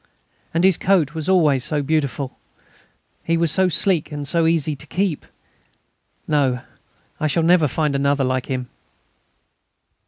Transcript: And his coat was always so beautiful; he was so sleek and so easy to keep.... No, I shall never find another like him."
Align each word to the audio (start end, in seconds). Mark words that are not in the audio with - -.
And 0.51 0.63
his 0.63 0.79
coat 0.79 1.13
was 1.13 1.29
always 1.29 1.63
so 1.63 1.83
beautiful; 1.83 2.35
he 3.23 3.37
was 3.37 3.51
so 3.51 3.69
sleek 3.69 4.11
and 4.11 4.27
so 4.27 4.47
easy 4.47 4.75
to 4.75 4.87
keep.... 4.87 5.27
No, 6.27 6.61
I 7.19 7.27
shall 7.27 7.43
never 7.43 7.67
find 7.67 7.95
another 7.95 8.23
like 8.23 8.47
him." 8.47 8.67